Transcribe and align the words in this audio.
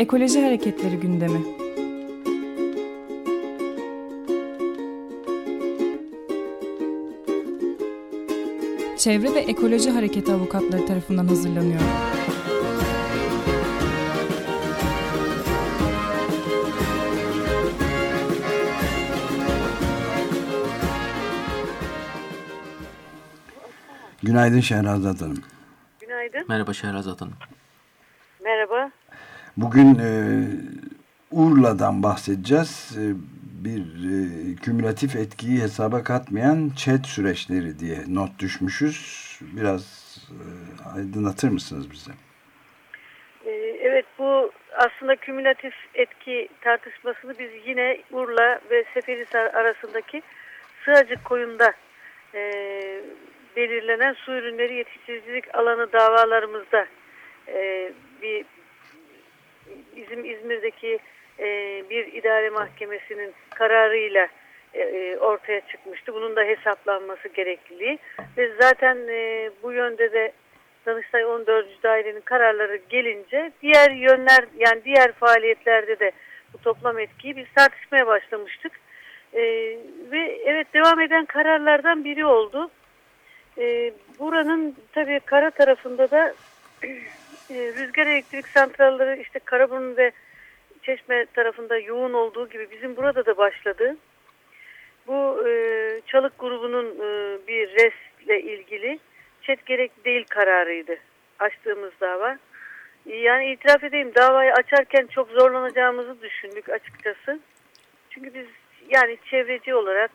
Ekoloji 0.00 0.42
Hareketleri 0.42 0.96
gündemi. 0.96 1.42
Çevre 8.98 9.34
ve 9.34 9.38
Ekoloji 9.38 9.90
Hareketi 9.90 10.32
avukatları 10.32 10.86
tarafından 10.86 11.26
hazırlanıyor. 11.26 11.80
Günaydın 24.22 24.60
Şehrazat 24.60 25.20
Hanım. 25.20 25.42
Günaydın. 26.00 26.44
Merhaba 26.48 26.72
Şehrazat 26.72 27.20
Hanım. 27.20 27.34
Merhaba. 28.44 28.99
Bugün 29.62 29.98
e, 29.98 30.10
Urla'dan 31.30 32.02
bahsedeceğiz. 32.02 32.98
E, 32.98 33.04
bir 33.64 33.80
e, 33.80 34.16
kümülatif 34.56 35.16
etkiyi 35.16 35.62
hesaba 35.62 36.04
katmayan 36.04 36.70
chat 36.76 37.06
süreçleri 37.06 37.78
diye 37.78 37.98
not 38.08 38.38
düşmüşüz. 38.38 38.98
Biraz 39.40 39.82
e, 40.30 40.44
aydınlatır 40.96 41.48
mısınız 41.48 41.90
bize? 41.90 42.12
Ee, 43.46 43.50
evet 43.80 44.06
bu 44.18 44.50
aslında 44.76 45.16
kümülatif 45.16 45.74
etki 45.94 46.48
tartışmasını 46.60 47.38
biz 47.38 47.50
yine 47.66 47.98
Urla 48.12 48.60
ve 48.70 48.84
Seferihisar 48.94 49.54
arasındaki 49.54 50.22
Sığacık 50.84 51.24
koyunda 51.24 51.72
e, 52.34 52.42
belirlenen 53.56 54.12
su 54.12 54.32
ürünleri 54.32 54.74
yetiştiricilik 54.74 55.54
alanı 55.54 55.92
davalarımızda 55.92 56.86
e, 57.48 57.92
bir 58.22 58.44
bizim 59.96 60.24
İzmir'deki 60.24 60.98
e, 61.38 61.44
bir 61.90 62.12
idare 62.12 62.50
mahkemesinin 62.50 63.32
kararıyla 63.50 64.28
e, 64.74 64.80
e, 64.80 65.16
ortaya 65.16 65.60
çıkmıştı. 65.60 66.14
Bunun 66.14 66.36
da 66.36 66.42
hesaplanması 66.42 67.28
gerekliliği 67.28 67.98
ve 68.36 68.52
zaten 68.60 68.96
e, 69.08 69.50
bu 69.62 69.72
yönde 69.72 70.12
de 70.12 70.32
Danıştay 70.86 71.24
14. 71.24 71.82
dairenin 71.82 72.20
kararları 72.20 72.80
gelince 72.88 73.52
diğer 73.62 73.90
yönler 73.90 74.44
yani 74.58 74.84
diğer 74.84 75.12
faaliyetlerde 75.12 75.98
de 75.98 76.12
bu 76.52 76.58
toplam 76.58 76.98
etkiyi 76.98 77.36
biz 77.36 77.46
tartışmaya 77.54 78.06
başlamıştık. 78.06 78.72
E, 79.32 79.42
ve 80.10 80.40
evet 80.44 80.74
devam 80.74 81.00
eden 81.00 81.24
kararlardan 81.24 82.04
biri 82.04 82.26
oldu. 82.26 82.70
E, 83.58 83.92
buranın 84.18 84.76
tabii 84.92 85.20
kara 85.20 85.50
tarafında 85.50 86.10
da 86.10 86.34
e, 87.50 87.54
rüzgar 87.54 88.06
elektrik 88.06 88.48
santralleri 88.48 89.22
işte 89.22 89.38
Karaburun 89.38 89.96
ve 89.96 90.12
Çeşme 90.82 91.26
tarafında 91.26 91.78
yoğun 91.78 92.12
olduğu 92.12 92.48
gibi 92.48 92.70
bizim 92.70 92.96
burada 92.96 93.26
da 93.26 93.36
başladı. 93.36 93.96
Bu 95.06 95.48
e, 95.48 95.50
Çalık 96.06 96.38
grubunun 96.38 96.86
e, 96.86 97.38
bir 97.48 97.68
restle 97.68 98.40
ilgili 98.40 98.98
çet 99.42 99.66
gerek 99.66 100.04
değil 100.04 100.24
kararıydı 100.28 100.96
açtığımız 101.38 101.92
dava. 102.00 102.38
Yani 103.06 103.52
itiraf 103.52 103.84
edeyim 103.84 104.14
davayı 104.14 104.52
açarken 104.52 105.06
çok 105.06 105.28
zorlanacağımızı 105.30 106.22
düşündük 106.22 106.68
açıkçası. 106.68 107.40
Çünkü 108.10 108.34
biz 108.34 108.46
yani 108.88 109.18
çevreci 109.30 109.74
olarak 109.74 110.10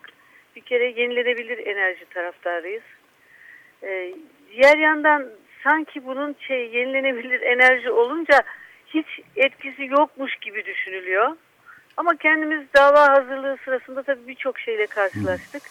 bir 0.55 0.61
kere 0.61 0.85
yenilenebilir 0.85 1.67
enerji 1.67 2.05
taraftarıyız. 2.05 2.83
Ee, 3.83 4.13
diğer 4.51 4.77
yandan 4.77 5.29
sanki 5.65 6.05
bunun 6.05 6.35
şey, 6.39 6.69
yenilenebilir 6.69 7.41
enerji 7.41 7.91
olunca 7.91 8.43
hiç 8.87 9.07
etkisi 9.35 9.85
yokmuş 9.85 10.35
gibi 10.35 10.65
düşünülüyor. 10.65 11.35
Ama 11.97 12.15
kendimiz 12.15 12.73
dava 12.75 13.09
hazırlığı 13.09 13.57
sırasında 13.65 14.03
tabii 14.03 14.27
birçok 14.27 14.59
şeyle 14.59 14.87
karşılaştık. 14.87 15.63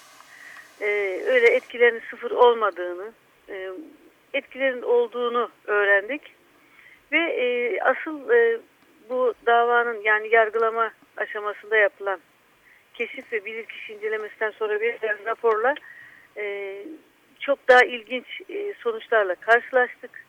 Ee, 0.81 1.21
öyle 1.27 1.47
etkilerinin 1.47 2.03
sıfır 2.11 2.31
olmadığını, 2.31 3.13
e, 3.49 3.71
etkilerin 4.33 4.83
olduğunu 4.83 5.51
öğrendik. 5.67 6.23
Ve 7.13 7.19
e, 7.19 7.81
asıl 7.81 8.31
e, 8.31 8.61
bu 9.11 9.35
davanın 9.47 10.01
yani 10.01 10.29
yargılama 10.35 10.91
aşamasında 11.17 11.77
yapılan 11.77 12.21
keşif 12.95 13.33
ve 13.33 13.45
bilirkişi 13.45 13.93
incelemesinden 13.93 14.51
sonra 14.51 14.81
verilen 14.81 15.19
raporla 15.27 15.75
e, 16.37 16.77
çok 17.45 17.69
daha 17.69 17.83
ilginç 17.83 18.41
e, 18.51 18.75
sonuçlarla 18.79 19.35
karşılaştık. 19.35 20.25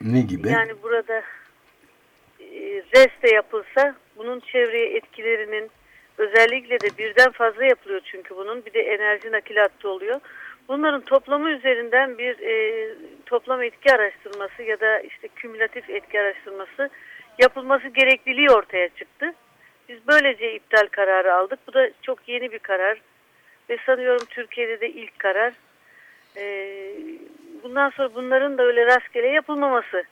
Ne 0.00 0.20
gibi? 0.20 0.48
Yani 0.48 0.82
burada 0.82 1.22
e, 2.40 2.82
reste 2.96 3.34
yapılsa 3.34 3.94
bunun 4.16 4.40
çevreye 4.40 4.96
etkilerinin 4.96 5.70
özellikle 6.18 6.80
de 6.80 6.98
birden 6.98 7.32
fazla 7.32 7.64
yapılıyor 7.64 8.00
çünkü 8.04 8.36
bunun 8.36 8.64
bir 8.64 8.72
de 8.72 8.80
enerji 8.80 9.32
nakilatı 9.32 9.88
oluyor. 9.88 10.20
Bunların 10.68 11.00
toplamı 11.00 11.50
üzerinden 11.50 12.18
bir 12.18 12.38
e, 12.38 12.88
toplam 13.26 13.62
etki 13.62 13.94
araştırması 13.94 14.62
ya 14.62 14.80
da 14.80 15.00
işte 15.00 15.28
kümülatif 15.28 15.90
etki 15.90 16.20
araştırması 16.20 16.90
yapılması 17.38 17.88
gerekliliği 17.88 18.50
ortaya 18.50 18.88
çıktı. 18.88 19.34
Biz 19.88 19.98
böylece 20.08 20.54
iptal 20.54 20.86
kararı 20.90 21.34
aldık. 21.34 21.58
Bu 21.66 21.74
da 21.74 21.90
çok 22.02 22.28
yeni 22.28 22.52
bir 22.52 22.58
karar 22.58 23.00
ve 23.70 23.78
sanıyorum 23.86 24.26
Türkiye'de 24.30 24.80
de 24.80 24.90
ilk 24.90 25.18
karar. 25.18 25.52
E, 26.36 26.66
bundan 27.62 27.90
sonra 27.90 28.14
bunların 28.14 28.58
da 28.58 28.62
öyle 28.62 28.86
rastgele 28.86 29.28
yapılmaması 29.28 30.04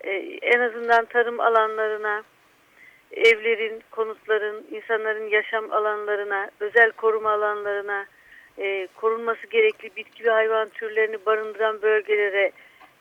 e, 0.00 0.10
en 0.42 0.60
azından 0.60 1.04
tarım 1.04 1.40
alanlarına, 1.40 2.22
evlerin, 3.12 3.82
konutların, 3.90 4.64
insanların 4.70 5.28
yaşam 5.28 5.72
alanlarına, 5.72 6.50
özel 6.60 6.92
koruma 6.92 7.30
alanlarına, 7.30 8.06
e, 8.58 8.88
korunması 8.96 9.46
gerekli 9.46 9.96
bitki 9.96 10.24
ve 10.24 10.30
hayvan 10.30 10.68
türlerini 10.68 11.26
barındıran 11.26 11.82
bölgelere 11.82 12.52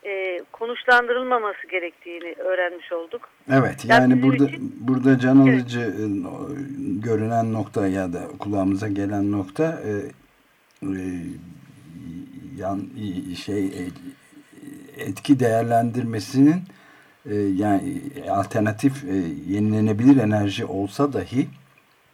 e, 0.06 0.42
konuşlandırılmaması 0.52 1.68
gerektiğini 1.68 2.34
öğrenmiş 2.38 2.92
olduk. 2.92 3.30
Evet 3.53 3.86
yani, 3.86 4.12
yani 4.12 4.24
burada 4.24 4.46
için, 4.46 4.75
burada 4.80 5.19
can 5.19 5.38
alıcı 5.38 5.80
evet. 5.80 7.03
görünen 7.03 7.53
nokta 7.53 7.88
ya 7.88 8.14
da 8.14 8.19
kulağımıza 8.40 8.88
gelen 8.88 9.31
nokta 9.31 9.81
e, 9.86 9.92
e, 10.84 11.03
yan 12.59 12.90
şey 13.46 13.66
e, 13.66 13.84
etki 14.97 15.40
değerlendirmesinin 15.40 16.64
e, 17.25 17.36
yani 17.36 18.02
alternatif 18.30 19.03
e, 19.03 19.16
yenilenebilir 19.47 20.24
enerji 20.24 20.66
olsa 20.66 21.14
dahi 21.14 21.48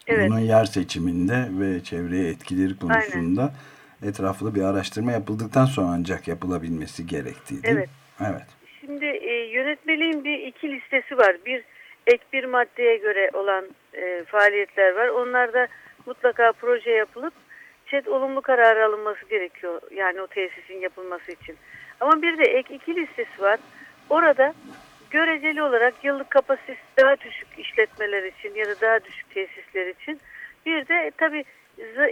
evet. 0.07 0.29
bunun 0.29 0.39
yer 0.39 0.65
seçiminde 0.65 1.47
ve 1.51 1.83
çevreye 1.83 2.29
etkileri 2.29 2.77
konusunda 2.77 3.41
Aynen. 3.41 4.11
etraflı 4.11 4.55
bir 4.55 4.61
araştırma 4.61 5.11
yapıldıktan 5.11 5.65
sonra 5.65 5.87
ancak 5.87 6.27
yapılabilmesi 6.27 7.07
gerektiği. 7.07 7.59
Evet. 7.63 7.89
Evet. 8.21 8.47
Şimdi 8.81 9.05
e, 9.05 9.33
yönetmeliğin 9.33 10.23
bir 10.23 10.39
iki 10.39 10.71
listesi 10.71 11.17
var. 11.17 11.37
Bir 11.45 11.63
ek 12.07 12.23
bir 12.33 12.43
maddeye 12.43 12.97
göre 12.97 13.29
olan 13.33 13.65
e, 13.93 14.23
faaliyetler 14.23 14.95
var. 14.95 15.07
Onlarda 15.07 15.67
mutlaka 16.05 16.51
proje 16.51 16.91
yapılıp 16.91 17.33
ÇED 17.85 18.05
olumlu 18.05 18.41
karar 18.41 18.77
alınması 18.77 19.25
gerekiyor. 19.25 19.81
Yani 19.91 20.21
o 20.21 20.27
tesisin 20.27 20.79
yapılması 20.79 21.31
için. 21.31 21.55
Ama 21.99 22.21
bir 22.21 22.37
de 22.37 22.43
ek 22.43 22.75
iki 22.75 22.95
listesi 22.95 23.41
var. 23.41 23.59
Orada 24.09 24.53
göreceli 25.09 25.63
olarak 25.63 25.93
yıllık 26.03 26.29
kapasitesi 26.29 26.79
daha 26.97 27.19
düşük 27.19 27.47
işletmeler 27.57 28.23
için 28.23 28.55
ya 28.55 28.65
da 28.65 28.81
daha 28.81 29.03
düşük 29.03 29.29
tesisler 29.29 29.87
için 29.87 30.19
bir 30.65 30.87
de 30.87 31.11
tabi 31.17 31.43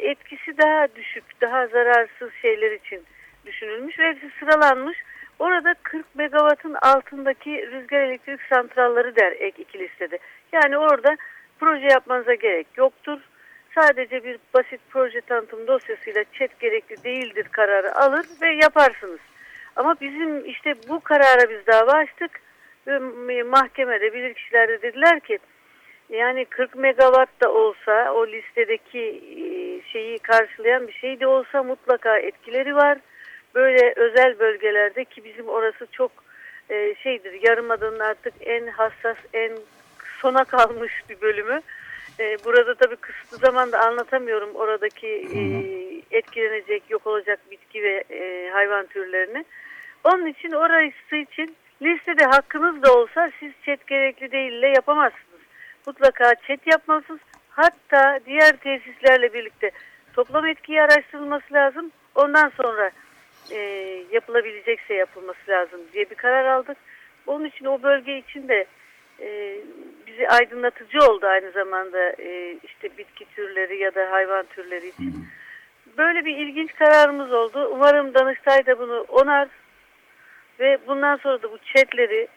etkisi 0.01 0.57
daha 0.57 0.87
düşük, 0.95 1.41
daha 1.41 1.67
zararsız 1.67 2.33
şeyler 2.41 2.71
için 2.71 3.03
düşünülmüş 3.45 3.99
ve 3.99 4.09
hepsi 4.09 4.29
sıralanmış. 4.39 4.97
Orada 5.39 5.75
40 5.83 6.15
megawattın 6.15 6.75
altındaki 6.81 7.71
rüzgar 7.71 8.01
elektrik 8.01 8.41
santralları 8.49 9.15
der 9.15 9.31
ek 9.31 9.61
iki 9.61 9.79
listede. 9.79 10.19
Yani 10.51 10.77
orada 10.77 11.17
proje 11.59 11.87
yapmanıza 11.87 12.33
gerek 12.33 12.67
yoktur. 12.77 13.19
Sadece 13.75 14.23
bir 14.23 14.39
basit 14.53 14.81
proje 14.89 15.21
tanıtım 15.21 15.67
dosyasıyla 15.67 16.23
çet 16.33 16.59
gerekli 16.59 17.03
değildir 17.03 17.47
kararı 17.51 17.95
alır 17.95 18.25
ve 18.41 18.47
yaparsınız. 18.47 19.19
Ama 19.75 19.95
bizim 20.01 20.45
işte 20.45 20.73
bu 20.89 20.99
karara 20.99 21.49
biz 21.49 21.67
dava 21.67 21.91
açtık 21.91 22.31
ve 22.87 23.43
mahkemede 23.43 24.13
bilirkişiler 24.13 24.69
de 24.69 24.81
dediler 24.81 25.19
ki 25.19 25.39
yani 26.09 26.45
40 26.45 26.75
megawatt 26.75 27.41
da 27.41 27.53
olsa 27.53 28.13
o 28.13 28.27
listedeki 28.27 28.99
e, 28.99 29.45
şeyi 29.91 30.19
karşılayan 30.19 30.87
bir 30.87 30.93
şey 30.93 31.19
de 31.19 31.27
olsa 31.27 31.63
mutlaka 31.63 32.17
etkileri 32.17 32.75
var. 32.75 32.97
Böyle 33.55 33.93
özel 33.95 34.39
bölgelerde 34.39 35.05
ki 35.05 35.23
bizim 35.23 35.49
orası 35.49 35.87
çok 35.91 36.11
e, 36.69 36.95
şeydir 36.95 37.39
yarımada'nın 37.41 37.99
artık 37.99 38.33
en 38.41 38.67
hassas 38.67 39.17
en 39.33 39.51
sona 40.21 40.43
kalmış 40.43 41.03
bir 41.09 41.21
bölümü. 41.21 41.61
E, 42.19 42.37
burada 42.45 42.75
tabii 42.75 42.95
kısıtlı 42.95 43.37
zamanda 43.37 43.79
anlatamıyorum 43.79 44.55
oradaki 44.55 45.07
etkilenecek 46.11 46.83
yok 46.89 47.07
olacak 47.07 47.39
bitki 47.51 47.83
ve 47.83 48.03
hayvan 48.53 48.85
türlerini. 48.85 49.45
Onun 50.03 50.25
için 50.25 50.51
orası 50.51 51.15
için 51.15 51.55
listede 51.81 52.23
hakkınız 52.25 52.83
da 52.83 52.93
olsa 52.93 53.31
siz 53.39 53.51
çet 53.65 53.87
gerekli 53.87 54.31
değille 54.31 54.67
yapamazsınız. 54.67 55.41
Mutlaka 55.87 56.35
çet 56.47 56.67
yapmalısınız. 56.67 57.19
Hatta 57.49 58.19
diğer 58.25 58.57
tesislerle 58.57 59.33
birlikte 59.33 59.71
toplam 60.13 60.45
etkiyi 60.47 60.81
araştırılması 60.81 61.53
lazım. 61.53 61.91
Ondan 62.15 62.51
sonra 62.57 62.91
e, 63.51 63.57
yapılabilecekse 64.11 64.93
yapılması 64.93 65.51
lazım 65.51 65.81
diye 65.93 66.09
bir 66.09 66.15
karar 66.15 66.45
aldık. 66.45 66.77
Onun 67.27 67.45
için 67.45 67.65
o 67.65 67.83
bölge 67.83 68.17
için 68.17 68.47
de 68.47 68.65
e, 69.19 69.57
bizi 70.07 70.29
aydınlatıcı 70.29 70.99
oldu 70.99 71.25
aynı 71.25 71.51
zamanda 71.51 72.13
e, 72.19 72.57
işte 72.63 72.97
bitki 72.97 73.25
türleri 73.35 73.77
ya 73.77 73.95
da 73.95 74.11
hayvan 74.11 74.45
türleri 74.45 74.87
için. 74.87 75.27
Böyle 75.97 76.25
bir 76.25 76.37
ilginç 76.37 76.73
kararımız 76.73 77.31
oldu. 77.31 77.69
Umarım 77.73 78.13
Danıştay 78.13 78.65
da 78.65 78.79
bunu 78.79 79.05
onar 79.09 79.47
ve 80.59 80.77
bundan 80.87 81.15
sonra 81.15 81.41
da 81.41 81.51
bu 81.51 81.57
chatleri 81.57 82.27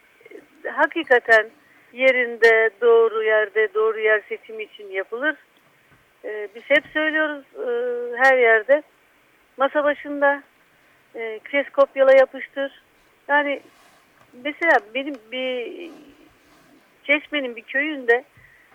e, 0.65 0.69
hakikaten 0.69 1.47
yerinde, 1.93 2.71
doğru 2.81 3.23
yerde, 3.23 3.75
doğru 3.75 4.01
yer 4.01 4.23
seçimi 4.29 4.63
için 4.63 4.89
yapılır. 4.89 5.37
E, 6.25 6.49
biz 6.55 6.63
hep 6.63 6.85
söylüyoruz 6.93 7.45
e, 7.55 7.69
her 8.17 8.39
yerde. 8.39 8.83
Masa 9.57 9.85
başında 9.85 10.43
e, 11.15 11.41
kres 11.45 11.71
kopyala 11.71 12.13
yapıştır. 12.13 12.83
Yani 13.29 13.61
mesela 14.45 14.73
benim 14.95 15.15
bir 15.33 15.91
Çeşme'nin 17.07 17.57
bir 17.57 17.63
köyünde 17.63 18.25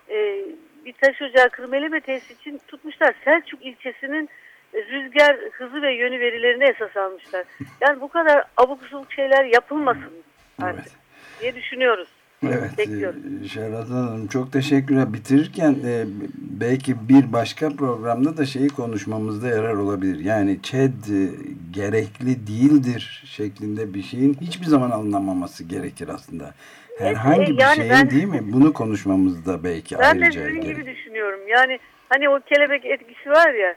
e, 0.10 0.46
bir 0.86 0.94
taş 0.94 1.22
ocağı 1.22 1.50
kırmeleme 1.50 2.02
tesisi 2.02 2.34
için 2.34 2.62
tutmuşlar. 2.68 3.16
Selçuk 3.26 3.66
ilçesinin 3.66 4.30
rüzgar 4.74 5.38
hızı 5.52 5.82
ve 5.82 5.94
yönü 5.94 6.20
verilerini 6.20 6.64
esas 6.64 6.98
almışlar. 6.98 7.46
Yani 7.82 8.02
bu 8.02 8.08
kadar 8.08 8.44
abuk 8.58 8.84
subuk 8.84 9.14
şeyler 9.14 9.46
yapılmasın 9.46 10.14
artık 10.62 10.88
evet. 10.88 11.42
diye 11.42 11.56
düşünüyoruz. 11.56 12.08
Evet, 12.44 12.80
e, 12.80 13.48
Şehrazat 13.48 13.90
Hanım 13.90 14.28
çok 14.28 14.54
teşekkürler. 14.54 15.14
Bitirirken 15.14 15.76
e, 15.86 16.06
belki 16.36 17.10
bir 17.10 17.34
başka 17.34 17.70
programda 17.70 18.38
da 18.38 18.46
şeyi 18.46 18.68
konuşmamızda 18.70 19.48
yarar 19.48 19.74
olabilir. 19.74 20.20
Yani 20.20 20.62
ÇED 20.62 20.90
e, 20.90 21.30
gerekli 21.72 22.48
değildir 22.48 23.24
şeklinde 23.26 23.94
bir 23.94 24.04
şeyin 24.04 24.38
hiçbir 24.42 24.66
zaman 24.66 24.92
alınamaması 24.92 25.64
gerekir 25.64 26.08
aslında. 26.08 26.54
Herhangi 26.98 27.52
bir 27.52 27.60
yani 27.60 27.76
şeyin 27.76 27.90
ben, 27.90 28.10
değil 28.10 28.26
mi? 28.26 28.54
Bunu 28.54 28.74
konuşmamızda 28.74 29.64
belki 29.64 30.00
ben 30.00 30.04
ayrıca 30.04 30.42
Ben 30.42 30.48
de 30.48 30.62
sizin 30.62 30.62
gibi 30.62 30.86
düşünüyorum. 30.86 31.40
Yani 31.48 31.80
hani 32.10 32.30
o 32.30 32.40
kelebek 32.40 32.86
etkisi 32.86 33.30
var 33.30 33.54
ya 33.54 33.76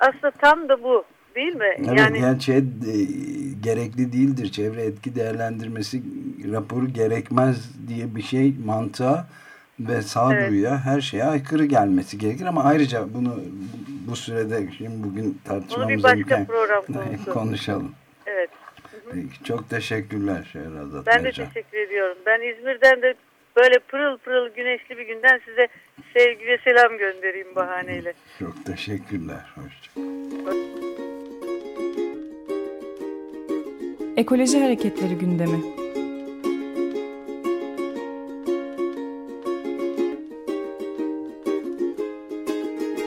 aslında 0.00 0.30
tam 0.30 0.68
da 0.68 0.82
bu 0.82 1.04
değil 1.34 1.56
mi? 1.56 1.74
Evet, 1.78 1.98
yani, 1.98 2.20
yani 2.20 2.42
şey, 2.42 2.56
e, 2.56 2.62
gerekli 3.62 4.12
değildir. 4.12 4.52
Çevre 4.52 4.82
etki 4.82 5.14
değerlendirmesi 5.14 6.02
raporu 6.52 6.88
gerekmez 6.88 7.88
diye 7.88 8.14
bir 8.14 8.22
şey 8.22 8.54
mantığa 8.64 9.26
ve 9.80 10.02
sağduyuya 10.02 10.70
evet. 10.70 10.84
her 10.84 11.00
şeye 11.00 11.24
aykırı 11.24 11.64
gelmesi 11.64 12.18
gerekir 12.18 12.46
ama 12.46 12.64
ayrıca 12.64 13.14
bunu 13.14 13.40
bu 14.08 14.16
sürede 14.16 14.68
şimdi 14.78 15.08
bugün 15.08 15.40
tartışmamıza 15.44 16.14
imkan 16.14 16.46
konuşalım. 17.34 17.94
Evet. 18.26 18.50
Peki, 19.12 19.44
çok 19.44 19.70
teşekkürler 19.70 20.48
Şehrazat 20.52 21.06
Ben 21.06 21.24
de 21.24 21.30
teşekkür 21.30 21.78
ediyorum. 21.78 22.18
Ben 22.26 22.40
İzmir'den 22.40 23.02
de 23.02 23.14
böyle 23.56 23.78
pırıl 23.78 24.18
pırıl 24.18 24.48
güneşli 24.54 24.98
bir 24.98 25.06
günden 25.06 25.40
size 25.44 25.68
sevgi 26.14 26.46
ve 26.46 26.58
selam 26.58 26.98
göndereyim 26.98 27.54
bahaneyle. 27.56 28.12
Çok 28.38 28.66
teşekkürler. 28.66 29.52
Hoşçakalın. 29.54 30.22
Ekoloji 34.16 34.62
Hareketleri 34.62 35.14
gündemi. 35.18 35.81